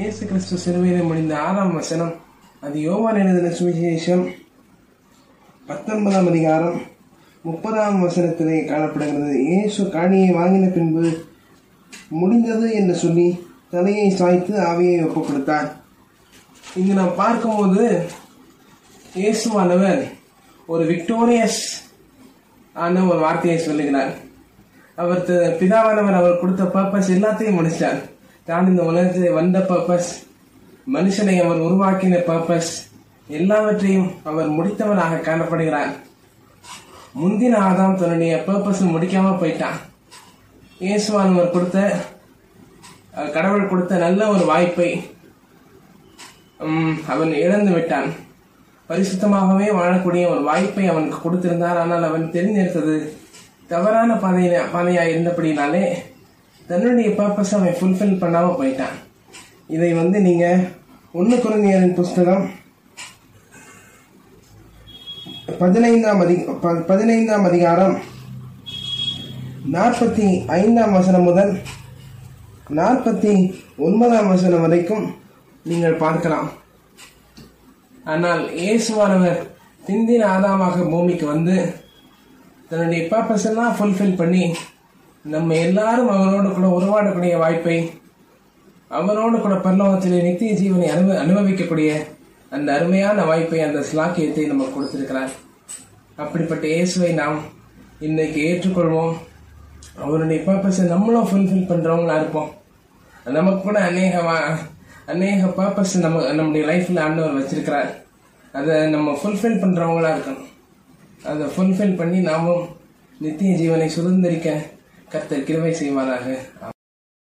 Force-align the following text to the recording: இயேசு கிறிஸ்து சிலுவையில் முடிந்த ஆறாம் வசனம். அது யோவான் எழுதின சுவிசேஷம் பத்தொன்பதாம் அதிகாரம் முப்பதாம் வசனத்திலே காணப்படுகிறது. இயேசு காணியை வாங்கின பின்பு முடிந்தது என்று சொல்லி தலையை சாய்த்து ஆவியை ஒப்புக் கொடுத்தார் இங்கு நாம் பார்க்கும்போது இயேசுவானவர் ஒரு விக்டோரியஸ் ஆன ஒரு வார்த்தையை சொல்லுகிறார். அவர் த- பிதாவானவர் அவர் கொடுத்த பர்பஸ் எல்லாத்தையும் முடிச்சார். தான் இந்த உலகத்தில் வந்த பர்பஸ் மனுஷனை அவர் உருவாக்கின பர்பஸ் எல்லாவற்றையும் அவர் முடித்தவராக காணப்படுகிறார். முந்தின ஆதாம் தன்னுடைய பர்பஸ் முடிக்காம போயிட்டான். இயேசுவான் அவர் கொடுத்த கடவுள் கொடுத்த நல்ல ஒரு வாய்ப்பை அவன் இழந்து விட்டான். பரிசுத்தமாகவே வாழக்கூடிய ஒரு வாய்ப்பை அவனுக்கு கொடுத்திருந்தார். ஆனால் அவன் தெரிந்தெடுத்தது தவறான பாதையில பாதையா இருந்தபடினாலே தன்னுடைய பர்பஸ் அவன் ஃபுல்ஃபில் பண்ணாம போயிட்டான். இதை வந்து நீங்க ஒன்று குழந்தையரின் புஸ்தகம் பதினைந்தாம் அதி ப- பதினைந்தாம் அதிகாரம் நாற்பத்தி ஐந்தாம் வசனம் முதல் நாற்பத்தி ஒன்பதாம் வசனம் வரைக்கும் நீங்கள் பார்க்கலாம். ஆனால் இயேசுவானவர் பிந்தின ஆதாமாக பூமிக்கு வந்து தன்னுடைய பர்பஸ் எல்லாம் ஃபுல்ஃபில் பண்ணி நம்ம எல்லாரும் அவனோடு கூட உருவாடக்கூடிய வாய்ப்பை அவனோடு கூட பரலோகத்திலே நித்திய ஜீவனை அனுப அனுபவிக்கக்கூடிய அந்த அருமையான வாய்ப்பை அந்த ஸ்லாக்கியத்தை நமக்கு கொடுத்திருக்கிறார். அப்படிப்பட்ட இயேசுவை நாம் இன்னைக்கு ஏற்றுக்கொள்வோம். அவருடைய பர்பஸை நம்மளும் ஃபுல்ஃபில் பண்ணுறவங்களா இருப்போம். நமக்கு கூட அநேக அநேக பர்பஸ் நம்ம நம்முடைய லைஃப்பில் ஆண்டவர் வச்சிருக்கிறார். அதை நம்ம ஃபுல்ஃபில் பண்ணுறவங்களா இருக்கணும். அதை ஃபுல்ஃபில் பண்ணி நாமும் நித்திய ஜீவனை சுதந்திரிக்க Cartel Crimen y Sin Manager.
இயேசு 0.00 0.26
கிறிஸ்து 0.26 0.56
சிலுவையில் 0.56 1.02
முடிந்த 1.02 1.38
ஆறாம் 1.38 1.74
வசனம். 1.74 2.14
அது 2.60 2.80
யோவான் 2.80 3.14
எழுதின 3.14 3.48
சுவிசேஷம் 3.48 4.30
பத்தொன்பதாம் 5.66 6.26
அதிகாரம் 6.26 6.80
முப்பதாம் 7.42 8.08
வசனத்திலே 8.08 8.66
காணப்படுகிறது. 8.66 9.44
இயேசு 9.44 9.84
காணியை 9.84 10.32
வாங்கின 10.32 10.72
பின்பு 10.72 11.24
முடிந்தது 12.08 12.72
என்று 12.72 12.94
சொல்லி 12.94 13.46
தலையை 13.70 14.10
சாய்த்து 14.10 14.58
ஆவியை 14.58 15.06
ஒப்புக் 15.06 15.26
கொடுத்தார் 15.26 15.76
இங்கு 16.74 16.94
நாம் 16.94 17.14
பார்க்கும்போது 17.16 18.06
இயேசுவானவர் 19.16 20.02
ஒரு 20.66 20.84
விக்டோரியஸ் 20.84 21.90
ஆன 22.72 23.04
ஒரு 23.04 23.18
வார்த்தையை 23.18 23.60
சொல்லுகிறார். 23.60 24.14
அவர் 24.96 25.24
த- 25.24 25.56
பிதாவானவர் 25.60 26.14
அவர் 26.14 26.40
கொடுத்த 26.40 26.64
பர்பஸ் 26.64 27.12
எல்லாத்தையும் 27.12 27.58
முடிச்சார். 27.58 28.18
தான் 28.50 28.70
இந்த 28.72 28.82
உலகத்தில் 28.90 29.36
வந்த 29.38 29.58
பர்பஸ் 29.70 30.10
மனுஷனை 30.94 31.34
அவர் 31.42 31.66
உருவாக்கின 31.66 32.20
பர்பஸ் 32.30 32.70
எல்லாவற்றையும் 33.38 34.08
அவர் 34.30 34.48
முடித்தவராக 34.56 35.20
காணப்படுகிறார். 35.28 35.90
முந்தின 37.20 37.60
ஆதாம் 37.66 37.98
தன்னுடைய 38.00 38.32
பர்பஸ் 38.48 38.82
முடிக்காம 38.94 39.34
போயிட்டான். 39.42 39.78
இயேசுவான் 40.86 41.32
அவர் 41.34 41.54
கொடுத்த 41.54 41.78
கடவுள் 43.36 43.70
கொடுத்த 43.70 43.94
நல்ல 44.04 44.20
ஒரு 44.34 44.44
வாய்ப்பை 44.50 44.90
அவன் 47.12 47.32
இழந்து 47.44 47.70
விட்டான். 47.76 48.08
பரிசுத்தமாகவே 48.90 49.66
வாழக்கூடிய 49.78 50.24
ஒரு 50.34 50.42
வாய்ப்பை 50.50 50.86
அவனுக்கு 50.92 51.18
கொடுத்திருந்தார். 51.24 51.80
ஆனால் 51.82 52.06
அவன் 52.08 52.24
தெரிந்தெடுத்தது 52.36 52.96
தவறான 53.72 54.14
பாதையில 54.22 54.62
பாதையா 54.74 55.02
இருந்தபடினாலே 55.10 55.84
தன்னுடைய 56.70 57.10
பர்பஸ் 57.10 57.54
அவன் 57.54 57.74
ஃபுல்ஃபில் 57.80 58.20
பண்ணாம 58.20 58.56
போயிட்டான். 58.58 58.96
இதை 59.66 59.92
வந்து 59.92 60.20
நீங்க 60.20 60.44
ஒன்று 61.12 61.36
குழந்தையரின் 61.36 61.94
புஸ்தகம் 61.94 62.50
பதினைந்தாம் 65.58 66.20
அதி 66.20 66.34
ப- 66.60 66.84
பதினைந்தாம் 66.86 67.44
அதிகாரம் 67.44 67.96
நாற்பத்தி 69.72 70.46
ஐந்தாம் 70.46 70.92
வசனம் 70.92 71.22
முதல் 71.22 71.58
நாற்பத்தி 72.70 73.32
ஒன்பதாம் 73.76 74.28
வசனம் 74.28 74.60
வரைக்கும் 74.60 75.14
நீங்கள் 75.64 75.94
பார்க்கலாம். 75.94 76.48
ஆனால் 78.04 78.48
இயேசுவானவர் 78.54 79.40
பிந்தின 79.86 80.24
ஆதாமாக 80.24 80.90
பூமிக்கு 80.90 81.26
வந்து 81.26 81.74
தன்னுடைய 82.68 83.06
பர்பஸ் 83.10 83.44
எல்லாம் 83.44 83.76
ஃபுல்ஃபில் 83.76 84.16
பண்ணி 84.16 84.54
நம்ம 85.24 85.54
எல்லாரும் 85.54 86.08
அவனோடு 86.08 86.48
கூட 86.50 86.66
உருவாடக்கூடிய 86.78 87.38
வாய்ப்பை 87.38 87.78
அவனோடு 88.88 89.40
கூட 89.40 89.54
பரலோகத்திலே 89.54 90.22
நித்திய 90.22 90.52
ஜீவனை 90.60 90.86
அனுப 90.92 91.10
அனுபவிக்கக்கூடிய 91.22 91.90
அந்த 92.50 92.68
அருமையான 92.76 93.24
வாய்ப்பை 93.24 93.60
அந்த 93.60 93.80
ஸ்லாக்கியத்தை 93.90 94.46
நமக்கு 94.46 94.74
கொடுத்திருக்கிறார். 94.76 95.32
அப்படிப்பட்ட 96.16 96.66
இயேசுவை 96.66 97.12
நாம் 97.12 97.38
இன்னைக்கு 98.00 98.40
ஏற்றுக்கொள்வோம். 98.48 99.12
அவருடைய 100.04 100.40
பர்பஸை 100.48 100.86
நம்மளும் 100.94 101.28
ஃபுல்ஃபில் 101.30 101.70
பண்ணுறவங்களா 101.70 102.16
இருப்போம். 102.16 102.50
நமக்கு 103.24 103.62
கூட 103.62 103.78
அநேக 103.80 104.22
அநேக 105.06 105.46
பர்பஸ் 105.60 105.94
நம்ம 105.98 106.32
நம்முடைய 106.32 106.64
லைஃப்பில் 106.70 107.04
ஆண்டவர் 107.06 107.38
வச்சிருக்கிறார். 107.38 107.90
அதை 108.52 108.90
நம்ம 108.90 109.18
ஃபுல்ஃபில் 109.22 109.62
பண்ணுறவங்களா 109.62 110.10
இருக்கணும். 110.16 110.50
அதை 111.22 111.46
ஃபுல்ஃபில் 111.54 111.98
பண்ணி 112.02 112.18
நாமும் 112.18 112.66
நித்திய 113.18 113.56
ஜீவனை 113.60 113.88
சுதந்திரிக்க 113.96 114.50
Cartel 115.10 115.44
Crimen 115.44 115.72
y 115.72 115.74
Sin 115.74 115.94
Manager. 115.94 116.38